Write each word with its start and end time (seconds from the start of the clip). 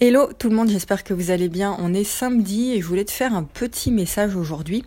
Hello 0.00 0.28
tout 0.38 0.48
le 0.48 0.54
monde, 0.54 0.68
j'espère 0.70 1.02
que 1.02 1.12
vous 1.12 1.32
allez 1.32 1.48
bien. 1.48 1.76
On 1.80 1.92
est 1.92 2.04
samedi 2.04 2.70
et 2.70 2.80
je 2.80 2.86
voulais 2.86 3.04
te 3.04 3.10
faire 3.10 3.34
un 3.34 3.42
petit 3.42 3.90
message 3.90 4.36
aujourd'hui 4.36 4.84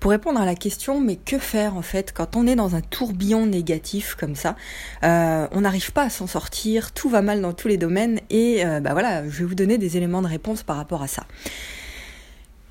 pour 0.00 0.12
répondre 0.12 0.40
à 0.40 0.46
la 0.46 0.54
question 0.54 0.98
mais 0.98 1.16
que 1.16 1.38
faire 1.38 1.76
en 1.76 1.82
fait 1.82 2.14
quand 2.14 2.36
on 2.36 2.46
est 2.46 2.56
dans 2.56 2.74
un 2.74 2.80
tourbillon 2.80 3.44
négatif 3.44 4.14
comme 4.14 4.34
ça? 4.34 4.56
Euh, 5.04 5.46
On 5.52 5.60
n'arrive 5.60 5.92
pas 5.92 6.04
à 6.04 6.08
s'en 6.08 6.26
sortir, 6.26 6.92
tout 6.92 7.10
va 7.10 7.20
mal 7.20 7.42
dans 7.42 7.52
tous 7.52 7.68
les 7.68 7.76
domaines 7.76 8.18
et 8.30 8.64
euh, 8.64 8.80
bah 8.80 8.94
voilà, 8.94 9.28
je 9.28 9.40
vais 9.40 9.44
vous 9.44 9.54
donner 9.54 9.76
des 9.76 9.98
éléments 9.98 10.22
de 10.22 10.28
réponse 10.28 10.62
par 10.62 10.78
rapport 10.78 11.02
à 11.02 11.06
ça. 11.06 11.26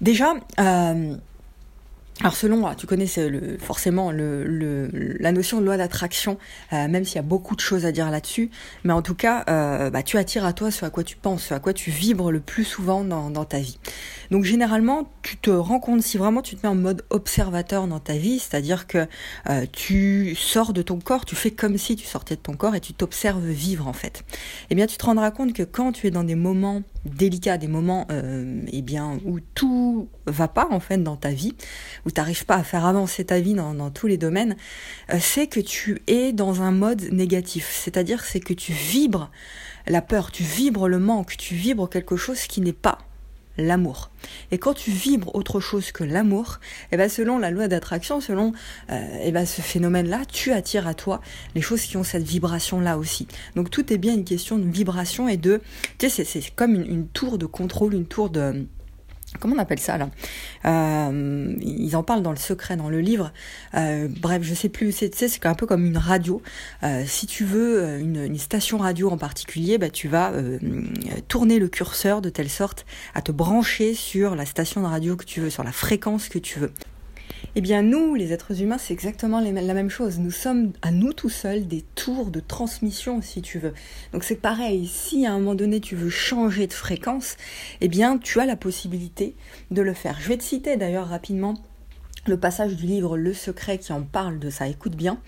Déjà, 0.02 0.34
euh, 0.60 1.16
alors 2.26 2.36
selon, 2.36 2.73
tu 2.73 2.88
connais 2.88 3.05
le, 3.18 3.60
forcément 3.60 4.12
le, 4.12 4.89
la 5.20 5.32
notion 5.32 5.62
de 5.62 5.66
loi 5.66 5.78
d'attraction, 5.78 6.40
euh, 6.73 6.88
même 6.88 7.05
s'il 7.05 7.18
y 7.18 7.20
a 7.20 7.21
beaucoup 7.21 7.55
de 7.55 7.59
choses 7.59 7.86
à 7.86 7.91
dire 7.91 8.09
là-dessus, 8.09 8.50
mais 8.84 8.94
en 8.94 9.04
tout 9.04 9.14
cas, 9.14 9.44
euh, 9.48 9.91
bah, 9.91 10.02
tu 10.02 10.18
attires 10.18 10.44
à 10.44 10.52
toi 10.52 10.72
ce 10.72 10.86
à 10.86 10.90
quoi 10.90 11.04
tu 11.04 11.18
penses, 11.18 11.44
ce 11.44 11.54
à 11.54 11.59
quoi 11.59 11.72
tu 11.72 11.91
vibres 11.91 12.32
le 12.32 12.40
plus 12.40 12.64
souvent 12.64 13.04
dans, 13.04 13.30
dans 13.30 13.45
ta 13.45 13.59
vie. 13.59 13.77
Donc 14.31 14.44
généralement, 14.44 15.08
tu 15.22 15.38
te 15.38 15.52
rends 15.52 15.80
compte 15.80 16.02
si 16.02 16.17
vraiment 16.17 16.41
tu 16.41 16.55
te 16.55 16.66
mets 16.66 16.72
en 16.72 16.73
mode 16.73 17.05
observateur 17.12 17.86
dans 17.86 18.00
ta 18.00 18.14
vie, 18.14 18.39
c'est-à-dire 18.39 18.88
que 18.88 19.05
euh, 19.48 19.67
tu 19.72 20.34
sors 20.34 20.73
de 20.73 20.81
ton 20.81 20.98
corps, 20.98 21.26
tu 21.26 21.36
fais 21.36 21.52
comme 21.52 21.78
si 21.78 21.95
tu 21.95 22.08
sortais 22.08 22.38
de 22.38 22.42
ton 22.42 22.53
corps 22.53 22.73
et 22.73 22.81
tu 22.81 22.94
t'observes 22.94 23.45
vivre 23.45 23.88
en 23.88 23.94
fait. 23.94 24.23
Eh 24.72 24.76
bien, 24.76 24.88
tu 24.88 24.98
te 24.98 25.05
rendras 25.05 25.30
compte 25.30 25.53
que 25.53 25.62
quand 25.62 25.92
tu 25.92 26.08
es 26.08 26.12
dans 26.12 26.23
des 26.23 26.34
moments 26.34 26.81
délicats, 27.05 27.59
des 27.59 27.67
moments 27.67 28.08
eh 28.09 28.81
bien 28.81 29.20
où 29.26 29.39
tout 29.53 30.09
va 30.26 30.48
pas 30.48 30.67
en 30.72 30.80
fait 30.80 30.98
dans 30.98 31.17
ta 31.17 31.30
vie, 31.30 31.53
tu 32.16 32.22
n'arrives 32.22 32.46
pas 32.46 32.55
à 32.55 32.64
faire 32.64 32.86
avancer 32.86 33.26
ta 33.26 33.40
vie 33.40 33.54
dans, 33.54 33.92
tous 33.92 34.08
les 34.08 34.18
domaines, 34.18 34.56
euh, 35.14 35.18
c'est 35.20 35.48
que 35.48 35.60
tu 35.60 36.02
es 36.08 36.32
dans 36.32 36.62
un 36.62 36.72
mode 36.72 37.04
négatif. 37.12 37.70
C'est-à-dire 37.84 38.23
c'est 38.23 38.40
que 38.40 38.54
tu 38.54 38.72
vibres 38.72 39.30
la 39.88 40.02
peur, 40.02 40.32
tu 40.32 40.44
vibres 40.44 40.88
le 40.88 40.98
manque, 40.98 41.38
tu 41.38 41.56
vibres 41.56 41.90
quelque 41.90 42.16
chose 42.16 42.48
qui 42.48 42.62
n'est 42.62 42.73
pas 42.73 42.98
l'amour. 43.58 44.09
Et 44.52 44.58
quand 44.58 44.73
tu 44.73 44.92
vibres 44.92 45.34
autre 45.36 45.59
chose 45.59 45.92
que 45.92 46.04
l'amour, 46.04 46.59
eh 46.92 46.98
ben 46.98 47.09
selon 47.09 47.38
la 47.38 47.52
loi 47.52 47.67
d'attraction, 47.67 48.20
selon 48.20 48.54
euh, 48.89 49.20
eh 49.23 49.32
ben 49.32 49.45
ce 49.45 49.61
phénomène-là, 49.61 50.22
tu 50.32 50.52
attires 50.52 50.88
à 50.88 50.94
toi 50.94 51.22
les 51.54 51.61
choses 51.61 51.82
qui 51.84 51.98
ont 51.98 52.04
cette 52.04 52.23
vibration-là 52.23 52.98
aussi. 52.98 53.28
Donc 53.56 53.70
tout 53.70 53.94
est 53.94 53.98
bien 53.98 54.14
une 54.14 54.26
question 54.26 54.58
de 54.58 54.70
vibration 54.70 55.28
et 55.28 55.38
de, 55.38 55.61
tu 55.98 56.09
sais, 56.09 56.23
c'est 56.23 56.50
comme 56.56 56.76
une, 56.76 57.08
tour 57.08 57.38
de 57.38 57.45
contrôle, 57.45 57.94
une 57.94 58.08
tour 58.08 58.30
de 58.30 58.66
Comment 59.39 59.55
on 59.55 59.59
appelle 59.59 59.80
ça 59.80 59.97
là 59.97 60.09
euh, 60.66 61.53
Ils 61.61 61.95
en 61.95 62.03
parlent 62.03 62.23
dans 62.23 62.31
le 62.31 62.38
secret, 62.38 62.78
dans 62.78 62.89
le 62.89 63.00
livre. 63.00 63.31
Euh, 63.75 64.08
bref, 64.09 64.44
je 64.44 64.53
sais 64.53 64.69
plus. 64.69 64.92
C'est 64.92 65.14
c'est 65.14 65.45
un 65.45 65.55
peu 65.55 65.66
comme 65.66 65.86
une 65.86 65.97
radio. 65.97 66.42
Euh, 66.83 67.03
si 67.05 67.27
tu 67.27 67.44
veux 67.45 68.00
une, 68.00 68.38
station 68.38 68.77
radio 68.77 69.09
en 69.09 69.17
particulier, 69.17 69.77
bah, 69.77 69.89
tu 69.89 70.08
vas 70.08 70.31
tourner 71.27 71.58
le 71.58 71.67
curseur 71.67 72.22
de 72.22 72.30
telle 72.30 72.50
sorte 72.50 72.86
à 73.14 73.22
te 73.22 73.31
brancher 73.31 73.94
sur 73.94 74.36
la 74.36 74.45
station 74.45 74.81
de 74.81 74.88
radio 74.88 75.16
que 75.16 75.25
tu 75.25 75.39
veux, 75.39 75.49
sur 75.49 75.64
la 75.64 75.72
fréquence 75.72 76.30
que 76.30 76.38
tu 76.38 76.59
veux. 76.59 76.72
Eh 77.54 77.62
bien 77.62 77.84
nous, 77.84 78.16
les 78.16 78.34
êtres 78.34 78.62
humains, 78.62 78.78
c'est 78.78 78.94
exactement 78.94 79.40
la 79.40 79.74
même 79.74 79.90
chose. 79.90 80.20
Nous 80.20 80.32
sommes 80.32 80.74
à 80.82 80.92
nous 80.92 81.14
tout 81.14 81.30
seuls 81.30 81.68
des 81.68 81.84
tours 81.96 82.32
de 82.32 82.40
transmission, 82.40 83.22
si 83.22 83.42
tu 83.42 83.60
veux. 83.60 83.74
Donc 84.12 84.24
c'est 84.24 84.36
pareil, 84.36 84.88
si 84.88 85.26
à 85.26 85.34
un 85.34 85.40
moment 85.40 85.56
donné 85.56 85.80
tu 85.80 85.96
veux 85.96 86.10
changer 86.10 86.68
de 86.68 86.73
fréquence, 86.73 87.38
eh 87.82 87.88
bien 87.88 88.18
tu 88.18 88.40
as 88.40 88.46
la 88.46 88.56
possibilité 88.56 89.36
de 89.72 89.82
le 89.82 89.94
faire. 89.94 90.18
Je 90.20 90.28
vais 90.28 90.38
te 90.38 90.44
citer 90.44 90.76
d'ailleurs 90.76 91.08
rapidement 91.08 91.54
le 92.26 92.38
passage 92.38 92.76
du 92.76 92.86
livre 92.86 93.18
Le 93.18 93.34
Secret 93.34 93.78
qui 93.78 93.94
en 93.94 94.02
parle 94.02 94.40
de 94.40 94.50
ça. 94.50 94.68
Écoute 94.68 94.96
bien. 94.96 95.20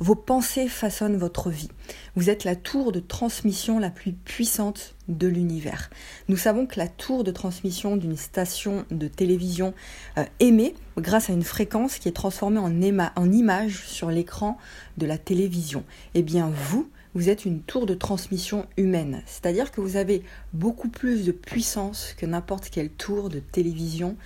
Vos 0.00 0.14
pensées 0.14 0.68
façonnent 0.68 1.16
votre 1.16 1.50
vie. 1.50 1.70
Vous 2.14 2.30
êtes 2.30 2.44
la 2.44 2.54
tour 2.54 2.92
de 2.92 3.00
transmission 3.00 3.80
la 3.80 3.90
plus 3.90 4.12
puissante 4.12 4.94
de 5.08 5.26
l'univers. 5.26 5.90
Nous 6.28 6.36
savons 6.36 6.66
que 6.66 6.78
la 6.78 6.86
tour 6.86 7.24
de 7.24 7.32
transmission 7.32 7.96
d'une 7.96 8.16
station 8.16 8.84
de 8.92 9.08
télévision 9.08 9.74
euh, 10.16 10.24
émet 10.38 10.74
grâce 10.96 11.30
à 11.30 11.32
une 11.32 11.42
fréquence 11.42 11.98
qui 11.98 12.08
est 12.08 12.12
transformée 12.12 12.60
en, 12.60 12.72
en 13.16 13.32
image 13.32 13.86
sur 13.86 14.10
l'écran 14.12 14.56
de 14.98 15.06
la 15.06 15.18
télévision. 15.18 15.82
Eh 16.14 16.22
bien, 16.22 16.48
vous, 16.48 16.88
vous 17.14 17.28
êtes 17.28 17.44
une 17.44 17.62
tour 17.62 17.84
de 17.84 17.94
transmission 17.94 18.66
humaine. 18.76 19.22
C'est-à-dire 19.26 19.72
que 19.72 19.80
vous 19.80 19.96
avez 19.96 20.22
beaucoup 20.52 20.88
plus 20.88 21.24
de 21.24 21.32
puissance 21.32 22.14
que 22.16 22.26
n'importe 22.26 22.70
quelle 22.70 22.90
tour 22.90 23.30
de 23.30 23.40
télévision 23.40 24.16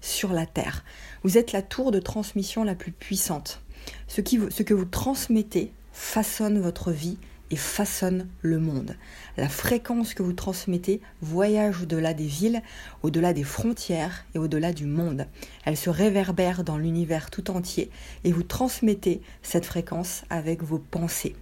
sur 0.00 0.32
la 0.32 0.46
Terre. 0.46 0.84
Vous 1.22 1.36
êtes 1.36 1.52
la 1.52 1.60
tour 1.60 1.90
de 1.90 1.98
transmission 1.98 2.64
la 2.64 2.74
plus 2.74 2.92
puissante. 2.92 3.60
Ce, 4.06 4.20
que 4.20 4.74
vous 4.74 4.84
transmettez 4.84 5.72
façonne 5.92 6.60
votre 6.60 6.92
vie 6.92 7.18
et 7.50 7.56
façonne 7.56 8.28
le 8.42 8.58
monde. 8.58 8.96
La 9.36 9.48
fréquence 9.48 10.14
que 10.14 10.22
vous 10.22 10.32
transmettez 10.32 11.00
voyage 11.22 11.82
au-delà 11.82 12.14
des 12.14 12.26
villes, 12.26 12.62
au-delà 13.02 13.32
des 13.32 13.44
frontières 13.44 14.26
et 14.34 14.38
au-delà 14.38 14.72
du 14.72 14.86
monde. 14.86 15.26
Elle 15.64 15.76
se 15.76 15.90
réverbère 15.90 16.64
dans 16.64 16.76
l'univers 16.76 17.30
tout 17.30 17.50
entier 17.50 17.90
et 18.24 18.32
vous 18.32 18.42
transmettez 18.42 19.22
cette 19.42 19.66
fréquence 19.66 20.24
avec 20.30 20.62
vos 20.62 20.78
pensées. 20.78 21.36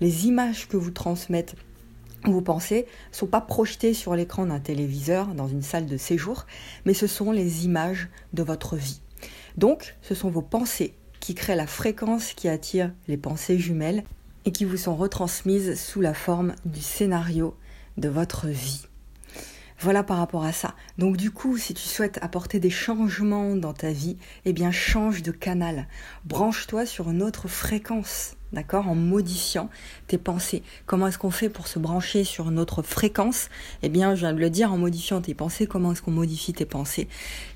Les 0.00 0.26
images 0.26 0.68
que 0.68 0.76
vous 0.76 0.90
transmettez 0.90 1.56
vos 2.24 2.40
pensées 2.40 2.86
ne 3.10 3.16
sont 3.16 3.26
pas 3.26 3.40
projetées 3.40 3.94
sur 3.94 4.14
l'écran 4.14 4.46
d'un 4.46 4.60
téléviseur 4.60 5.34
dans 5.34 5.48
une 5.48 5.62
salle 5.62 5.86
de 5.86 5.96
séjour, 5.96 6.46
mais 6.84 6.94
ce 6.94 7.06
sont 7.06 7.32
les 7.32 7.64
images 7.64 8.08
de 8.32 8.42
votre 8.42 8.76
vie. 8.76 9.00
Donc, 9.56 9.96
ce 10.02 10.14
sont 10.14 10.30
vos 10.30 10.42
pensées 10.42 10.94
qui 11.22 11.36
créent 11.36 11.54
la 11.54 11.68
fréquence 11.68 12.32
qui 12.32 12.48
attire 12.48 12.92
les 13.06 13.16
pensées 13.16 13.56
jumelles 13.56 14.02
et 14.44 14.50
qui 14.50 14.64
vous 14.64 14.76
sont 14.76 14.96
retransmises 14.96 15.80
sous 15.80 16.00
la 16.00 16.14
forme 16.14 16.56
du 16.64 16.80
scénario 16.80 17.56
de 17.96 18.08
votre 18.08 18.48
vie. 18.48 18.86
Voilà 19.78 20.02
par 20.02 20.16
rapport 20.16 20.42
à 20.42 20.52
ça. 20.52 20.74
Donc 20.98 21.16
du 21.16 21.30
coup, 21.30 21.58
si 21.58 21.74
tu 21.74 21.82
souhaites 21.84 22.18
apporter 22.22 22.58
des 22.58 22.70
changements 22.70 23.54
dans 23.54 23.72
ta 23.72 23.92
vie, 23.92 24.16
eh 24.44 24.52
bien 24.52 24.72
change 24.72 25.22
de 25.22 25.30
canal. 25.30 25.86
Branche-toi 26.24 26.86
sur 26.86 27.08
une 27.08 27.22
autre 27.22 27.46
fréquence 27.46 28.34
d'accord, 28.52 28.88
en 28.88 28.94
modifiant 28.94 29.70
tes 30.06 30.18
pensées. 30.18 30.62
Comment 30.86 31.06
est-ce 31.06 31.18
qu'on 31.18 31.30
fait 31.30 31.48
pour 31.48 31.68
se 31.68 31.78
brancher 31.78 32.24
sur 32.24 32.50
notre 32.50 32.82
fréquence? 32.82 33.48
Eh 33.82 33.88
bien, 33.88 34.14
je 34.14 34.20
viens 34.20 34.32
de 34.32 34.38
le 34.38 34.50
dire, 34.50 34.72
en 34.72 34.78
modifiant 34.78 35.20
tes 35.20 35.34
pensées. 35.34 35.66
Comment 35.66 35.92
est-ce 35.92 36.02
qu'on 36.02 36.10
modifie 36.10 36.52
tes 36.52 36.66
pensées? 36.66 37.08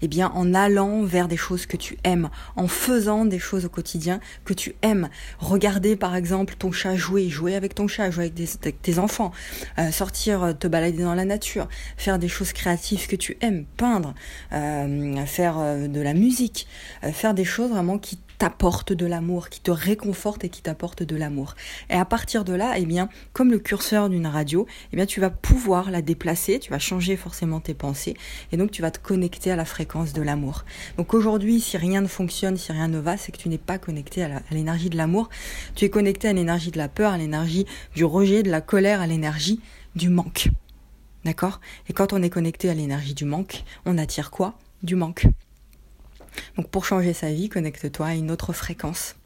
Eh 0.03 0.09
bien, 0.09 0.31
en 0.35 0.55
allant 0.55 1.03
vers 1.03 1.29
des 1.29 1.37
choses 1.37 1.67
que 1.67 1.77
tu 1.77 1.99
aimes, 2.05 2.31
en 2.57 2.69
faisant 2.69 3.25
des 3.25 3.39
choses 3.39 3.65
au 3.65 3.69
quotidien 3.69 4.21
que 4.45 4.55
tu 4.55 4.75
aimes. 4.83 5.09
Regarder, 5.39 5.97
par 5.97 6.17
exemple, 6.17 6.55
ton 6.59 6.73
chat 6.73 6.97
jouer, 6.97 7.29
jouer 7.29 7.55
avec 7.55 7.75
ton 7.75 7.89
chat, 7.89 8.11
jouer 8.11 8.33
avec, 8.37 8.83
tes 8.83 8.99
enfants, 8.99 9.33
euh, 9.79 9.91
sortir, 9.91 10.43
euh, 10.43 10.53
te 10.53 10.67
balader 10.67 11.03
dans 11.03 11.15
la 11.15 11.25
nature, 11.25 11.69
faire 11.97 12.19
des 12.19 12.29
choses 12.29 12.53
créatives 12.53 13.07
que 13.07 13.17
tu 13.17 13.37
aimes, 13.41 13.65
peindre, 13.77 14.15
euh, 14.53 15.25
faire 15.27 15.57
de 15.89 16.01
la 16.01 16.15
musique, 16.15 16.67
faire 17.13 17.35
des 17.35 17.45
choses 17.45 17.71
vraiment 17.71 17.99
qui 17.99 18.19
t'apporte 18.39 18.93
de 18.93 19.07
l'amour, 19.07 19.49
qui 19.49 19.61
te 19.61 19.71
réconforte 19.71 20.45
et 20.45 20.49
qui 20.49 20.63
t'apporte 20.63 21.03
de 21.03 21.17
l'amour. 21.17 21.55
Et 21.91 21.95
à 21.95 22.05
partir 22.05 22.45
de 22.45 22.53
là, 22.53 22.75
eh 22.77 22.87
bien, 22.87 23.09
comme 23.33 23.51
le 23.51 23.59
curseur 23.59 24.09
d'une 24.09 24.27
radio, 24.27 24.67
eh 24.93 24.97
bien, 24.97 25.07
tu 25.07 25.21
vas 25.21 25.31
pouvoir 25.31 25.91
la 25.91 26.03
déplacer, 26.03 26.59
tu 26.59 26.71
vas 26.71 26.79
changer 26.79 27.17
forcément 27.17 27.61
tes 27.61 27.75
pensées, 27.75 28.17
et 28.53 28.57
donc 28.57 28.71
tu 28.71 28.83
vas 28.83 28.91
te 28.91 28.99
connecter 28.99 29.51
à 29.51 29.57
la 29.57 29.65
fréquence 29.65 30.13
de 30.13 30.23
l'amour. 30.23 30.65
Donc 30.97 31.15
aujourd'hui, 31.15 31.61
si 31.61 31.77
rien 31.77 32.01
ne 32.01 32.09
fonctionne, 32.09 32.57
si 32.57 32.73
rien 32.73 32.89
ne 32.89 32.99
va, 32.99 33.17
c'est 33.17 33.33
que 33.33 33.39
tu 33.39 33.49
n'es 33.49 33.59
pas 33.59 33.79
connecté 33.79 34.23
à 34.23 34.43
l'énergie 34.51 34.91
de 34.91 34.97
l'amour, 34.97 35.29
tu 35.75 35.85
es 35.85 35.91
connecté 35.91 36.29
à 36.29 36.33
l'énergie 36.33 36.71
de 36.71 36.79
la 36.79 36.89
peur, 36.89 37.13
à 37.13 37.19
l'énergie 37.19 37.67
du 37.95 38.05
rejet, 38.05 38.43
de 38.43 38.51
la 38.51 38.61
colère, 38.61 39.01
à 39.01 39.07
l'énergie 39.07 39.61
du 39.95 40.09
manque. 40.09 40.49
D'accord? 41.25 41.61
Et 41.89 41.93
quand 41.93 42.13
on 42.13 42.23
est 42.23 42.31
connecté 42.31 42.71
à 42.71 42.75
l'énergie 42.75 43.15
du 43.15 43.25
manque, 43.25 43.65
on 43.85 43.99
attire 43.99 44.31
quoi? 44.31 44.55
Du 44.83 44.95
manque. 44.95 45.27
Donc 46.57 46.69
pour 46.69 46.85
changer 46.85 47.13
sa 47.13 47.31
vie, 47.31 47.49
connecte-toi 47.49 48.07
à 48.07 48.15
une 48.15 48.31
autre 48.31 48.53
fréquence. 48.53 49.17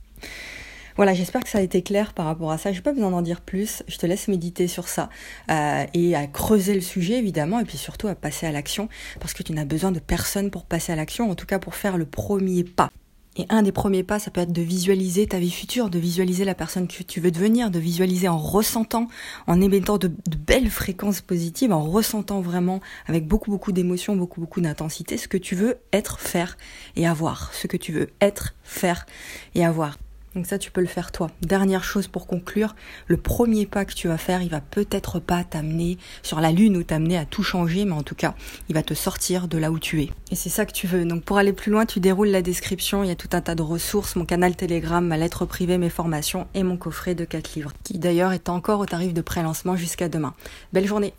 Voilà, 0.97 1.15
j'espère 1.15 1.43
que 1.43 1.49
ça 1.49 1.59
a 1.59 1.63
été 1.63 1.83
clair 1.83 2.13
par 2.13 2.27
rapport 2.27 2.51
à 2.51 2.59
ça. 2.59 2.73
J'ai 2.73 2.83
pas 2.83 2.93
besoin 2.93 3.11
d'en 3.11 3.23
dire 3.23 3.41
plus. 3.41 3.83
Je 3.89 3.97
te 3.97 4.05
laisse 4.05 4.29
méditer 4.29 4.69
sur 4.69 4.87
ça 4.87 5.09
euh, 5.51 5.87
et 5.95 6.15
à 6.15 6.27
creuser 6.27 6.75
le 6.75 6.81
sujet 6.81 7.15
évidemment, 7.15 7.59
et 7.59 7.65
puis 7.65 7.79
surtout 7.79 8.09
à 8.09 8.15
passer 8.15 8.47
à 8.47 8.53
l'action, 8.53 8.89
parce 9.19 9.33
que 9.33 9.43
tu 9.43 9.53
n'as 9.53 9.65
besoin 9.65 9.93
de 9.93 9.99
personne 9.99 10.51
pour 10.51 10.65
passer 10.65 10.93
à 10.93 10.97
l'action, 10.97 11.31
en 11.31 11.35
tout 11.35 11.47
cas 11.47 11.59
pour 11.59 11.75
faire 11.75 11.97
le 11.97 12.05
premier 12.07 12.65
pas. 12.65 12.91
Et 13.37 13.47
un 13.49 13.63
des 13.63 13.71
premiers 13.71 14.03
pas, 14.03 14.19
ça 14.19 14.33
peut 14.33 14.41
être 14.41 14.53
de 14.53 14.63
visualiser 14.63 15.27
ta 15.29 15.39
vie 15.39 15.53
future, 15.53 15.89
de 15.89 16.01
visualiser 16.01 16.45
la 16.45 16.57
personne 16.57 16.89
que 16.89 17.03
tu 17.05 17.21
veux 17.21 17.31
devenir, 17.31 17.71
de 17.71 17.79
visualiser 17.79 18.27
en 18.27 18.39
ressentant, 18.39 19.07
en 19.47 19.61
émettant 19.61 19.99
de, 19.99 20.11
belles 20.37 20.71
fréquences 20.71 21.21
positives, 21.21 21.73
en 21.73 21.83
ressentant 21.83 22.41
vraiment 22.41 22.81
avec 23.07 23.29
beaucoup 23.29 23.53
beaucoup 23.53 23.71
d'émotions, 23.71 24.17
beaucoup 24.17 24.41
beaucoup 24.41 24.61
d'intensité 24.61 25.17
ce 25.17 25.29
que 25.29 25.37
tu 25.37 25.55
veux 25.55 25.79
être, 25.93 26.19
faire 26.19 26.59
et 26.97 27.07
avoir, 27.07 27.55
ce 27.55 27.69
que 27.69 27.77
tu 27.77 27.93
veux 27.93 28.11
être, 28.21 28.55
faire 28.65 29.07
et 29.55 29.65
avoir. 29.65 29.97
Donc 30.35 30.47
ça, 30.47 30.59
tu 30.59 30.71
peux 30.71 30.81
le 30.81 30.87
faire 30.87 31.11
toi. 31.11 31.31
Dernière 31.43 31.83
chose 31.83 32.07
pour 32.07 32.27
conclure, 32.27 32.77
le 33.09 33.17
premier 33.17 33.67
pas 33.67 33.85
que 33.85 33.95
tu 33.95 34.09
vas 34.09 34.19
faire, 34.19 34.43
il 34.43 34.49
va 34.49 34.61
peut-être 34.61 35.19
pas 35.19 35.43
t'amener 35.43 35.99
sur 36.23 36.41
la 36.41 36.53
lune 36.53 36.77
ou 36.77 36.83
t'amener 36.83 37.19
à 37.19 37.25
tout 37.25 37.43
changer, 37.43 37.85
mais 37.85 37.93
en 37.93 38.03
tout 38.03 38.15
cas, 38.15 38.35
il 38.69 38.75
va 38.75 38.83
te 38.83 38.95
sortir 38.95 39.49
de 39.49 39.59
là 39.59 39.71
où 39.71 39.79
tu 39.79 40.03
es. 40.03 40.11
Et 40.31 40.37
c'est 40.37 40.49
ça 40.49 40.67
que 40.67 40.73
tu 40.73 40.87
veux. 40.87 41.05
Donc 41.05 41.25
pour 41.25 41.39
aller 41.39 41.53
plus 41.53 41.73
loin, 41.73 41.85
tu 41.85 41.99
déroules 41.99 42.29
la 42.29 42.43
description, 42.43 43.03
il 43.03 43.09
y 43.09 43.13
a 43.13 43.17
tout 43.17 43.31
un 43.33 43.41
tas 43.41 43.55
de 43.55 43.63
ressources, 43.63 44.17
mon 44.17 44.25
canal 44.25 44.55
Telegram, 44.55 45.05
ma 45.05 45.17
lettre 45.17 45.47
privée, 45.47 45.79
mes 45.79 45.91
formations 45.91 46.47
et 46.55 46.63
mon 46.63 46.77
coffret 46.77 47.15
de 47.15 47.25
4 47.25 47.55
livres, 47.55 47.73
qui 47.83 47.99
d'ailleurs 47.99 48.33
est 48.33 48.49
encore 48.49 48.81
au 48.81 48.87
tarif 48.87 49.13
de 49.13 49.21
pré-lancement 49.21 49.77
jusqu'à 49.77 50.09
demain. 50.09 50.35
Belle 50.73 50.87
journée 50.87 51.13